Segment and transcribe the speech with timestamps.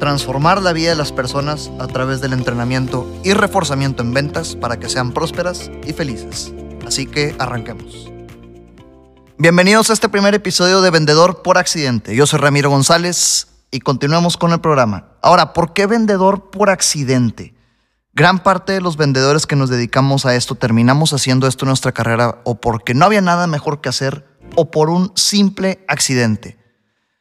[0.00, 4.80] transformar la vida de las personas a través del entrenamiento y reforzamiento en ventas para
[4.80, 6.52] que sean prósperas y felices.
[6.84, 8.10] Así que arranquemos.
[9.38, 12.16] Bienvenidos a este primer episodio de Vendedor por Accidente.
[12.16, 15.12] Yo soy Ramiro González y continuamos con el programa.
[15.22, 17.54] Ahora, ¿por qué vendedor por accidente?
[18.12, 21.92] Gran parte de los vendedores que nos dedicamos a esto terminamos haciendo esto en nuestra
[21.92, 26.59] carrera o porque no había nada mejor que hacer o por un simple accidente.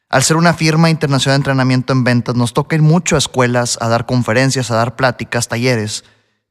[0.10, 3.78] Al ser una firma internacional de entrenamiento en ventas, nos toca ir mucho a escuelas,
[3.80, 6.04] a dar conferencias, a dar pláticas, talleres.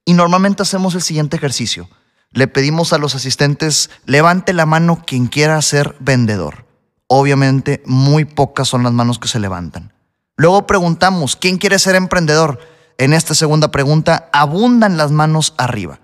[0.05, 1.89] Y normalmente hacemos el siguiente ejercicio.
[2.31, 6.67] Le pedimos a los asistentes, levante la mano quien quiera ser vendedor.
[7.09, 9.93] Obviamente, muy pocas son las manos que se levantan.
[10.37, 12.61] Luego preguntamos, ¿quién quiere ser emprendedor?
[12.97, 15.99] En esta segunda pregunta, abundan las manos arriba.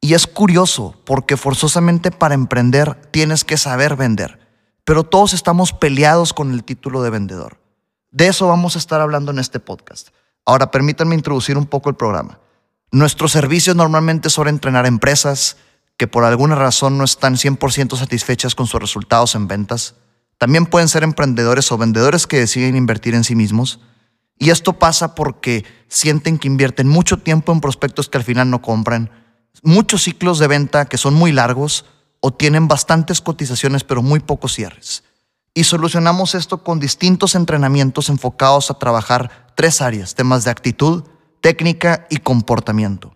[0.00, 4.43] Y es curioso, porque forzosamente para emprender tienes que saber vender
[4.84, 7.58] pero todos estamos peleados con el título de vendedor.
[8.10, 10.08] De eso vamos a estar hablando en este podcast.
[10.44, 12.38] Ahora, permítanme introducir un poco el programa.
[12.92, 15.56] Nuestros servicios normalmente son entrenar empresas
[15.96, 19.94] que por alguna razón no están 100% satisfechas con sus resultados en ventas.
[20.38, 23.80] También pueden ser emprendedores o vendedores que deciden invertir en sí mismos.
[24.38, 28.60] Y esto pasa porque sienten que invierten mucho tiempo en prospectos que al final no
[28.60, 29.10] compran,
[29.62, 31.86] muchos ciclos de venta que son muy largos
[32.26, 35.04] o tienen bastantes cotizaciones pero muy pocos cierres.
[35.52, 41.04] Y solucionamos esto con distintos entrenamientos enfocados a trabajar tres áreas, temas de actitud,
[41.42, 43.14] técnica y comportamiento.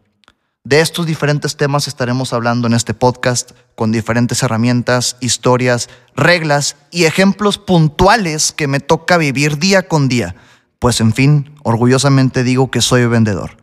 [0.62, 7.04] De estos diferentes temas estaremos hablando en este podcast con diferentes herramientas, historias, reglas y
[7.04, 10.36] ejemplos puntuales que me toca vivir día con día.
[10.78, 13.57] Pues en fin, orgullosamente digo que soy vendedor.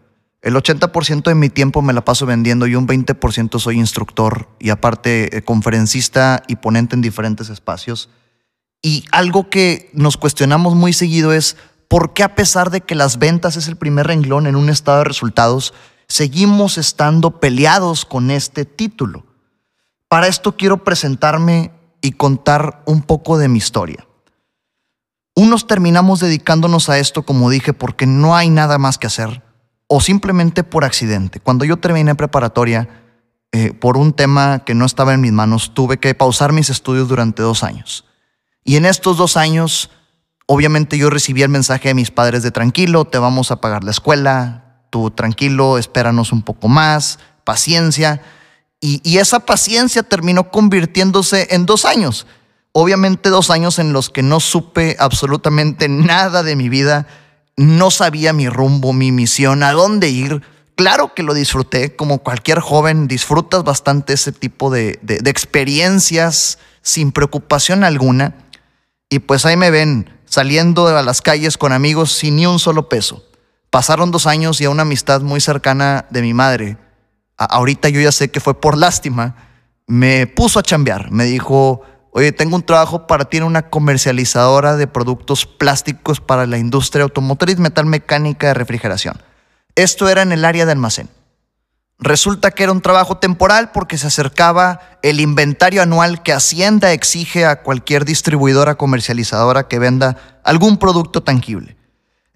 [0.45, 4.69] El 80% de mi tiempo me la paso vendiendo y un 20% soy instructor y
[4.69, 8.09] aparte eh, conferencista y ponente en diferentes espacios.
[8.79, 11.57] Y algo que nos cuestionamos muy seguido es
[11.87, 14.99] por qué a pesar de que las ventas es el primer renglón en un estado
[14.99, 15.73] de resultados,
[16.07, 19.25] seguimos estando peleados con este título.
[20.07, 24.05] Para esto quiero presentarme y contar un poco de mi historia.
[25.33, 29.44] Unos terminamos dedicándonos a esto, como dije, porque no hay nada más que hacer
[29.87, 31.39] o simplemente por accidente.
[31.39, 32.89] Cuando yo terminé preparatoria,
[33.51, 37.07] eh, por un tema que no estaba en mis manos, tuve que pausar mis estudios
[37.07, 38.05] durante dos años.
[38.63, 39.91] Y en estos dos años,
[40.47, 43.91] obviamente yo recibí el mensaje de mis padres de tranquilo, te vamos a pagar la
[43.91, 48.21] escuela, tú tranquilo, espéranos un poco más, paciencia.
[48.81, 52.27] Y, y esa paciencia terminó convirtiéndose en dos años.
[52.73, 57.07] Obviamente dos años en los que no supe absolutamente nada de mi vida,
[57.57, 60.41] no sabía mi rumbo, mi misión, a dónde ir.
[60.75, 67.83] Claro que lo disfruté, como cualquier joven, disfrutas bastante ese tipo de, experiencias sin preocupación
[67.83, 68.35] alguna.
[69.09, 72.89] Y pues ahí me ven saliendo a las calles con amigos sin ni un solo
[72.89, 73.23] peso.
[73.69, 76.77] Pasaron dos años y a una amistad muy cercana de mi madre,
[77.37, 79.35] ahorita yo ya sé que fue por lástima,
[79.87, 81.11] me puso a chambear.
[81.11, 81.81] Me dijo,
[82.17, 87.03] Oye, tengo un trabajo para ti en una comercializadora de productos plásticos para la industria
[87.03, 89.21] automotriz, metal mecánica de refrigeración.
[89.75, 91.09] Esto era en el área de almacén.
[91.99, 97.45] Resulta que era un trabajo temporal porque se acercaba el inventario anual que Hacienda exige
[97.45, 101.75] a cualquier distribuidora comercializadora que venda algún producto tangible.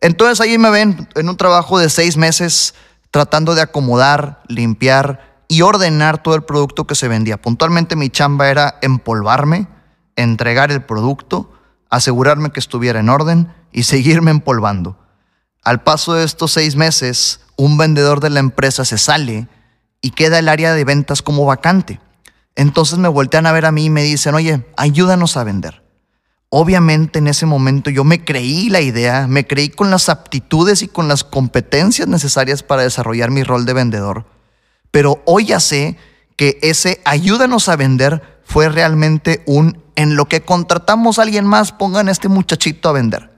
[0.02, 2.74] Entonces ahí me ven en un trabajo de seis meses
[3.12, 7.42] tratando de acomodar, limpiar, y ordenar todo el producto que se vendía.
[7.42, 9.68] Puntualmente mi chamba era empolvarme,
[10.16, 11.52] entregar el producto,
[11.90, 14.98] asegurarme que estuviera en orden y seguirme empolvando.
[15.64, 19.50] Al paso de estos seis meses, un vendedor de la empresa se sale
[20.02, 22.00] y queda el área de ventas como vacante.
[22.56, 25.84] Entonces me voltean a ver a mí y me dicen, oye, ayúdanos a vender.
[26.50, 30.88] Obviamente en ese momento yo me creí la idea, me creí con las aptitudes y
[30.88, 34.39] con las competencias necesarias para desarrollar mi rol de vendedor
[34.92, 35.98] pero hoy ya sé
[36.36, 41.74] que ese ayúdanos a vender fue realmente un en lo que contratamos a alguien más,
[41.74, 43.30] pongan a este muchachito a vender.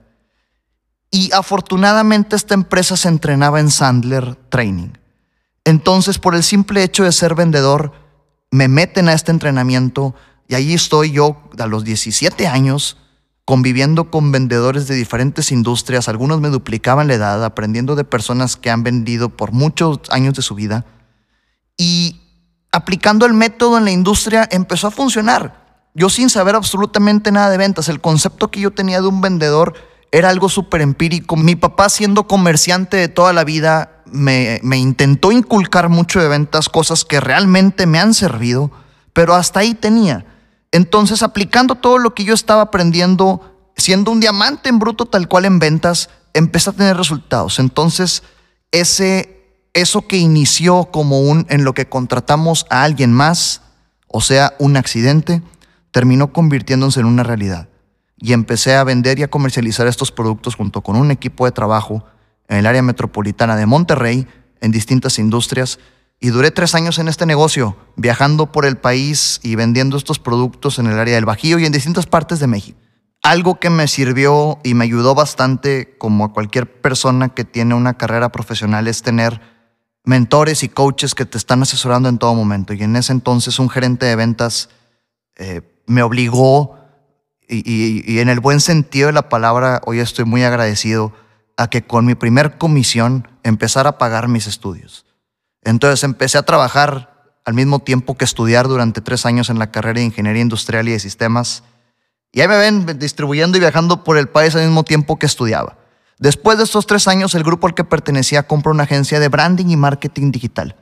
[1.10, 4.90] Y afortunadamente esta empresa se entrenaba en Sandler Training.
[5.66, 7.94] Entonces, por el simple hecho de ser vendedor,
[8.52, 10.14] me meten a este entrenamiento
[10.48, 12.98] y ahí estoy yo a los 17 años
[13.44, 16.08] conviviendo con vendedores de diferentes industrias.
[16.08, 20.42] Algunos me duplicaban la edad, aprendiendo de personas que han vendido por muchos años de
[20.42, 20.86] su vida.
[21.82, 22.22] Y
[22.72, 25.82] aplicando el método en la industria empezó a funcionar.
[25.96, 29.74] Yo sin saber absolutamente nada de ventas, el concepto que yo tenía de un vendedor
[30.12, 31.36] era algo súper empírico.
[31.36, 36.70] Mi papá siendo comerciante de toda la vida me, me, intentó inculcar mucho de ventas,
[36.70, 38.70] cosas que realmente me han servido,
[39.12, 40.28] pero hasta ahí tenía.
[40.72, 45.46] Entonces, aplicando todo lo que yo estaba aprendiendo, siendo un diamante en bruto tal cual
[45.46, 47.58] en ventas, empecé a tener resultados.
[47.58, 48.22] Entonces,
[48.72, 49.41] ese,
[49.74, 53.62] eso que inició como un en lo que contratamos a alguien más,
[54.08, 55.42] o sea, un accidente,
[55.92, 57.70] terminó convirtiéndose en una realidad.
[58.18, 62.06] Y empecé a vender y a comercializar estos productos junto con un equipo de trabajo
[62.48, 64.28] en el área metropolitana de Monterrey,
[64.60, 65.80] en distintas industrias,
[66.20, 70.78] y duré tres años en este negocio, viajando por el país y vendiendo estos productos
[70.78, 72.78] en el área del Bajío y en distintas partes de México.
[73.24, 77.96] Algo que me sirvió y me ayudó bastante, como a cualquier persona que tiene una
[77.96, 79.51] carrera profesional, es tener
[80.04, 82.74] mentores y coaches que te están asesorando en todo momento.
[82.74, 84.70] Y en ese entonces un gerente de ventas
[85.38, 86.78] eh, me obligó,
[87.48, 91.14] y, y en el buen sentido de la palabra, hoy estoy muy agradecido,
[91.58, 95.06] a que con mi primer comisión empezara a pagar mis estudios.
[95.64, 97.12] Entonces empecé a trabajar
[97.46, 100.92] al mismo tiempo que estudiar durante tres años en la carrera de Ingeniería Industrial y
[100.92, 101.64] de Sistemas.
[102.32, 105.78] Y ahí me ven distribuyendo y viajando por el país al mismo tiempo que estudiaba.
[106.22, 109.70] Después de estos tres años, el grupo al que pertenecía compró una agencia de branding
[109.70, 110.76] y marketing digital.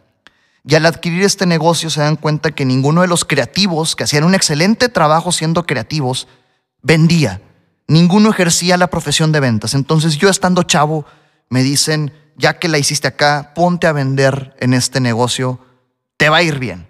[0.68, 4.26] Y al adquirir este negocio se dan cuenta que ninguno de los creativos, que hacían
[4.26, 6.28] un excelente trabajo siendo creativos,
[6.82, 7.42] vendía.
[7.88, 9.76] Ninguno ejercía la profesión de ventas.
[9.76, 11.06] Entonces yo estando chavo,
[11.48, 15.62] me dicen, ya que la hiciste acá, ponte a vender en este negocio,
[16.18, 16.90] te va a ir bien.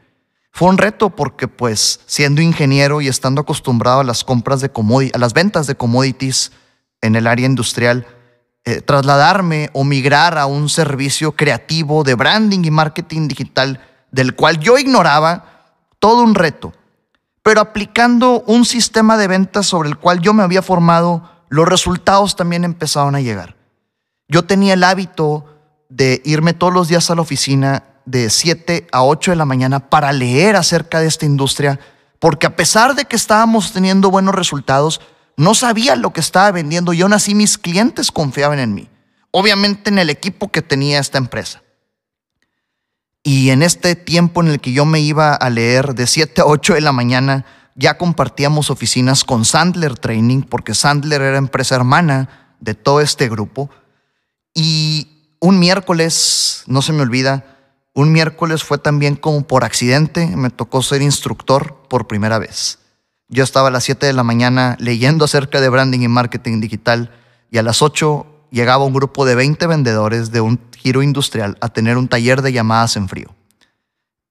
[0.52, 4.72] Fue un reto porque pues siendo ingeniero y estando acostumbrado a las compras de
[5.14, 6.52] a las ventas de commodities
[7.02, 8.08] en el área industrial,
[8.70, 13.82] eh, trasladarme o migrar a un servicio creativo de branding y marketing digital
[14.12, 16.72] del cual yo ignoraba, todo un reto.
[17.42, 22.36] Pero aplicando un sistema de ventas sobre el cual yo me había formado, los resultados
[22.36, 23.56] también empezaron a llegar.
[24.28, 25.46] Yo tenía el hábito
[25.90, 29.90] de irme todos los días a la oficina de 7 a 8 de la mañana
[29.90, 31.80] para leer acerca de esta industria,
[32.20, 35.02] porque a pesar de que estábamos teniendo buenos resultados,
[35.40, 38.90] no sabía lo que estaba vendiendo y aún mis clientes confiaban en mí.
[39.32, 41.64] Obviamente en el equipo que tenía esta empresa.
[43.24, 46.46] Y en este tiempo en el que yo me iba a leer de 7 a
[46.46, 47.46] 8 de la mañana,
[47.76, 53.70] ya compartíamos oficinas con Sandler Training, porque Sandler era empresa hermana de todo este grupo.
[54.54, 57.46] Y un miércoles, no se me olvida,
[57.94, 62.80] un miércoles fue también como por accidente, me tocó ser instructor por primera vez.
[63.30, 67.12] Yo estaba a las 7 de la mañana leyendo acerca de branding y marketing digital
[67.52, 71.70] y a las 8 llegaba un grupo de 20 vendedores de un giro industrial a
[71.70, 73.36] tener un taller de llamadas en frío.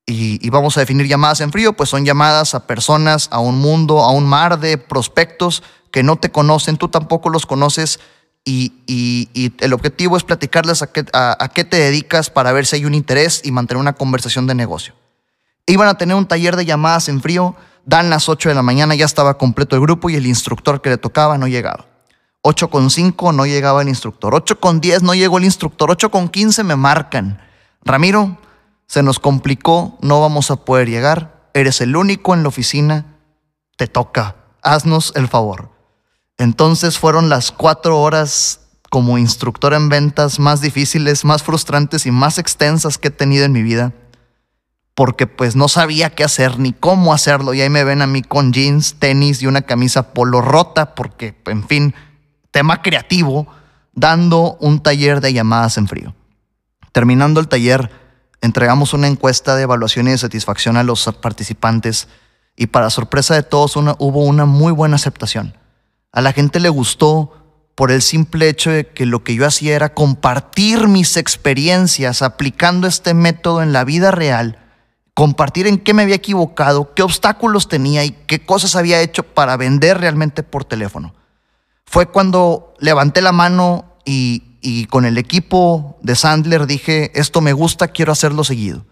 [0.07, 3.59] Y, y, vamos a definir llamadas en frío, pues son llamadas a personas, a un
[3.59, 8.01] mundo, a un mar de prospectos que no te conocen, tú tampoco los conoces
[8.49, 12.85] y, el objetivo es platicarles a qué, a, qué, te dedicas para ver si hay
[12.85, 14.95] un interés y mantener una conversación de negocio.
[15.69, 17.55] Iban a tener un taller de llamadas en frío,
[17.85, 20.89] dan las 8 de la mañana, ya estaba completo el grupo y el instructor que
[20.89, 21.85] le tocaba no llegaba.
[22.41, 26.11] 8 con 5 no llegaba el instructor, 8 con 10 no llegó el instructor, 8
[26.11, 27.39] con 15 me marcan.
[27.85, 28.39] Ramiro,
[28.87, 33.19] se nos complicó, no vamos a poder llegar, eres el único en la oficina,
[33.77, 35.71] te toca, haznos el favor.
[36.39, 42.39] Entonces fueron las cuatro horas como instructor en ventas más difíciles, más frustrantes y más
[42.39, 43.93] extensas que he tenido en mi vida,
[44.99, 47.55] porque pues no sabía qué hacer ni cómo hacerlo.
[47.55, 51.41] Y ahí me ven a mí con jeans, tenis y una camisa polo rota, porque,
[51.47, 51.95] en fin,
[52.51, 53.47] tema creativo,
[53.93, 56.17] dando un taller de llamadas en frío.
[56.91, 57.93] Terminando el taller,
[58.41, 62.09] entregamos una encuesta de evaluación y de satisfacción a los participantes
[62.57, 65.57] y para sorpresa de todos hubo una muy buena aceptación.
[66.11, 69.77] A la gente le gustó por el simple hecho de que lo que yo hacía
[69.77, 74.59] era compartir mis experiencias aplicando este método en la vida real,
[75.19, 79.57] compartir en qué me había equivocado, qué obstáculos tenía y qué cosas había hecho para
[79.57, 81.13] vender realmente por teléfono.
[81.87, 87.89] Fue cuando levanté la mano y, con el equipo de Sandler dije, esto me gusta,
[87.89, 88.87] quiero hacerlo seguido.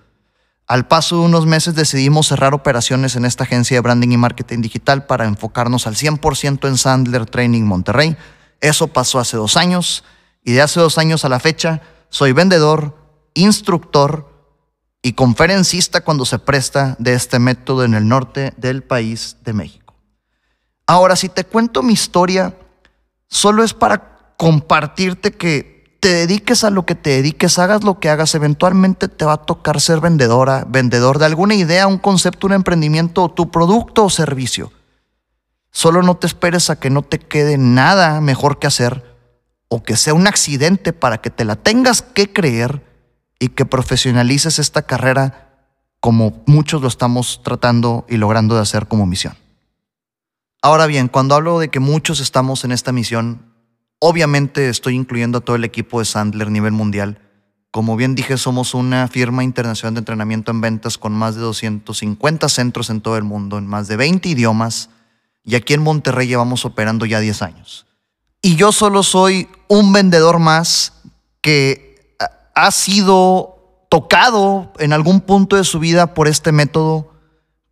[0.67, 4.63] Al paso de unos meses decidimos cerrar operaciones en esta agencia de branding y marketing
[4.63, 8.17] digital para enfocarnos al 100% en Sandler Training Monterrey.
[8.61, 10.03] Eso pasó hace dos años
[10.43, 12.97] y de hace dos años a la fecha soy vendedor,
[13.35, 14.36] instructor
[15.03, 19.95] y conferencista cuando se presta de este método en el norte del país de México.
[20.87, 22.57] Ahora, si te cuento mi historia,
[23.29, 28.09] solo es para compartirte que te dediques a lo que te dediques, hagas lo que
[28.09, 32.53] hagas, eventualmente te va a tocar ser vendedora, vendedor de alguna idea, un concepto, un
[32.53, 34.73] emprendimiento, tu producto o servicio.
[35.73, 39.17] Solo no te esperes a que no te quede nada mejor que hacer
[39.69, 42.86] o que sea un accidente para que te la tengas que creer
[43.39, 45.47] y que profesionalices esta carrera
[46.01, 49.35] como muchos lo estamos tratando y logrando de hacer como misión.
[50.63, 53.53] Ahora bien, cuando hablo de que muchos estamos en esta misión,
[53.99, 57.21] obviamente estoy incluyendo a todo el equipo de Sandler nivel mundial.
[57.71, 62.49] Como bien dije, somos una firma internacional de entrenamiento en ventas con más de 250
[62.49, 64.91] centros en todo el mundo, en más de 20 idiomas,
[65.45, 67.87] y aquí en Monterrey llevamos operando ya 10 años.
[68.43, 70.95] Y yo solo soy un vendedor más
[71.41, 71.86] que
[72.57, 77.13] ha sido tocado en algún punto de su vida por este método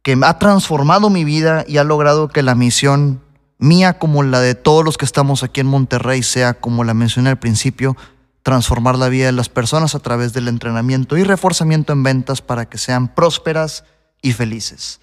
[0.03, 3.23] que ha transformado mi vida y ha logrado que la misión
[3.59, 7.31] mía como la de todos los que estamos aquí en Monterrey sea, como la mencioné
[7.31, 7.97] al principio,
[8.43, 12.69] transformar la vida de las personas a través del entrenamiento y reforzamiento en ventas para
[12.69, 13.85] que sean prósperas
[14.21, 15.01] y felices.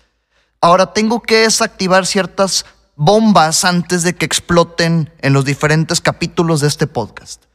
[0.62, 6.68] Ahora tengo que desactivar ciertas bombas antes de que exploten en los diferentes capítulos de
[6.68, 7.51] este podcast.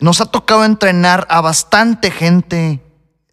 [0.00, 2.80] Nos ha tocado entrenar a bastante gente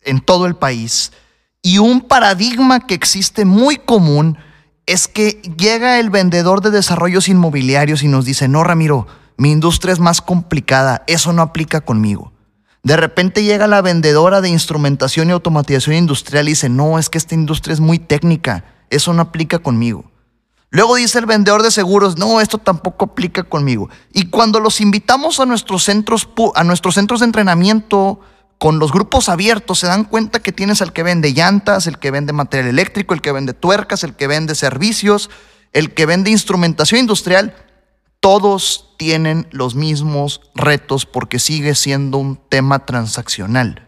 [0.03, 1.13] en todo el país
[1.61, 4.37] y un paradigma que existe muy común
[4.85, 9.07] es que llega el vendedor de desarrollos inmobiliarios y nos dice, no, Ramiro,
[9.37, 12.31] mi industria es más complicada, eso no aplica conmigo.
[12.83, 17.17] De repente llega la vendedora de instrumentación y automatización industrial y dice, no, es que
[17.17, 20.09] esta industria es muy técnica, eso no aplica conmigo.
[20.69, 23.89] Luego dice el vendedor de seguros, no, esto tampoco aplica conmigo.
[24.13, 28.19] Y cuando los invitamos a nuestros centros, a nuestros centros de entrenamiento
[28.57, 32.11] con los grupos abiertos, se dan cuenta que tienes al que vende llantas, el que
[32.11, 35.29] vende material eléctrico, el que vende tuercas, el que vende servicios,
[35.71, 37.55] el que vende instrumentación industrial.
[38.19, 43.87] Todos tienen los mismos retos porque sigue siendo un tema transaccional,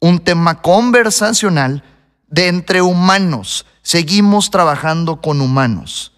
[0.00, 1.84] un tema conversacional
[2.26, 3.66] de entre humanos.
[3.82, 6.15] Seguimos trabajando con humanos.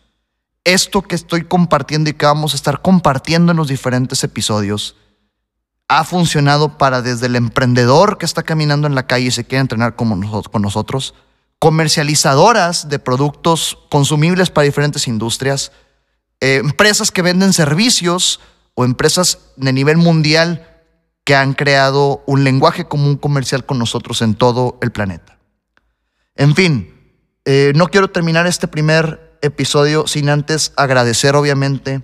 [0.68, 4.96] Esto que estoy compartiendo y que vamos a estar compartiendo en los diferentes episodios
[5.88, 9.62] ha funcionado para desde el emprendedor que está caminando en la calle y se quiere
[9.62, 10.20] entrenar con
[10.60, 11.14] nosotros,
[11.58, 15.72] comercializadoras de productos consumibles para diferentes industrias,
[16.42, 18.38] eh, empresas que venden servicios
[18.74, 20.68] o empresas de nivel mundial
[21.24, 25.38] que han creado un lenguaje común comercial con nosotros en todo el planeta.
[26.34, 26.94] En fin,
[27.46, 32.02] eh, no quiero terminar este primer episodio sin antes agradecer obviamente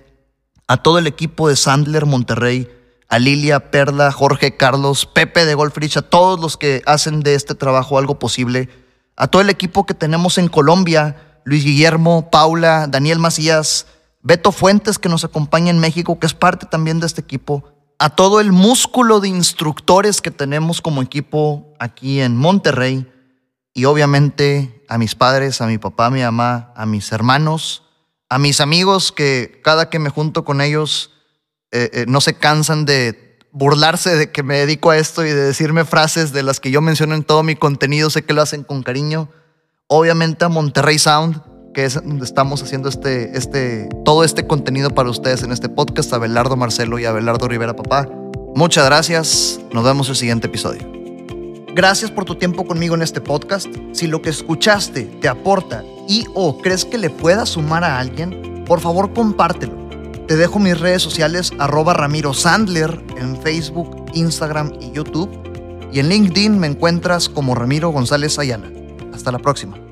[0.67, 2.69] a todo el equipo de Sandler Monterrey,
[3.07, 7.55] a Lilia, Perla, Jorge, Carlos, Pepe de Golfrich, a todos los que hacen de este
[7.55, 8.69] trabajo algo posible,
[9.15, 13.85] a todo el equipo que tenemos en Colombia, Luis Guillermo, Paula, Daniel Macías,
[14.21, 17.63] Beto Fuentes que nos acompaña en México, que es parte también de este equipo,
[17.99, 23.07] a todo el músculo de instructores que tenemos como equipo aquí en Monterrey
[23.73, 27.83] y obviamente a mis padres, a mi papá, a mi mamá, a mis hermanos,
[28.29, 31.11] a mis amigos que cada que me junto con ellos
[31.71, 35.35] eh, eh, no se cansan de burlarse de que me dedico a esto y de
[35.35, 38.63] decirme frases de las que yo menciono en todo mi contenido, sé que lo hacen
[38.63, 39.29] con cariño.
[39.87, 41.41] Obviamente a Monterrey Sound,
[41.73, 46.11] que es donde estamos haciendo este, este, todo este contenido para ustedes en este podcast,
[46.13, 48.09] a Belardo Marcelo y a Belardo Rivera Papá.
[48.55, 50.94] Muchas gracias, nos vemos en el siguiente episodio.
[51.75, 53.67] Gracias por tu tiempo conmigo en este podcast.
[53.91, 58.63] Si lo que escuchaste te aporta y o crees que le pueda sumar a alguien,
[58.65, 59.85] por favor compártelo
[60.27, 65.29] te dejo mis redes sociales arroba Ramiro Sandler en Facebook, Instagram y YouTube.
[65.93, 68.71] Y en LinkedIn me encuentras como Ramiro González Ayala.
[69.13, 69.84] Hasta la próxima.